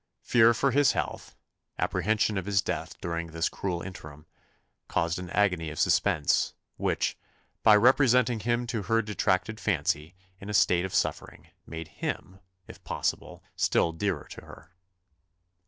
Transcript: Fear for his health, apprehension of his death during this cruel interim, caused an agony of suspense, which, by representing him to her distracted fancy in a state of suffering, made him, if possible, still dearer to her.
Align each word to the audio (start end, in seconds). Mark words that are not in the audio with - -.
Fear 0.23 0.55
for 0.55 0.71
his 0.71 0.93
health, 0.93 1.35
apprehension 1.77 2.35
of 2.39 2.47
his 2.47 2.63
death 2.63 2.99
during 3.01 3.27
this 3.27 3.49
cruel 3.49 3.83
interim, 3.83 4.25
caused 4.87 5.19
an 5.19 5.29
agony 5.29 5.69
of 5.69 5.77
suspense, 5.77 6.55
which, 6.75 7.19
by 7.61 7.75
representing 7.75 8.39
him 8.39 8.65
to 8.65 8.81
her 8.81 9.03
distracted 9.03 9.59
fancy 9.59 10.15
in 10.39 10.49
a 10.49 10.55
state 10.55 10.85
of 10.85 10.95
suffering, 10.95 11.49
made 11.67 11.87
him, 11.89 12.39
if 12.67 12.83
possible, 12.83 13.43
still 13.55 13.91
dearer 13.91 14.27
to 14.31 14.41
her. 14.43 14.71